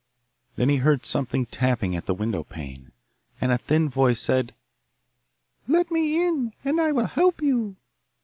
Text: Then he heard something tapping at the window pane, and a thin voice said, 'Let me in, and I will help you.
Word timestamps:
Then 0.55 0.69
he 0.69 0.77
heard 0.77 1.05
something 1.05 1.45
tapping 1.45 1.95
at 1.95 2.07
the 2.07 2.15
window 2.15 2.43
pane, 2.43 2.91
and 3.39 3.51
a 3.51 3.57
thin 3.59 3.87
voice 3.87 4.19
said, 4.19 4.55
'Let 5.67 5.91
me 5.91 6.25
in, 6.25 6.53
and 6.65 6.81
I 6.81 6.91
will 6.91 7.05
help 7.05 7.39
you. 7.39 7.75